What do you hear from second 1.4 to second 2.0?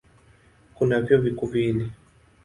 viwili.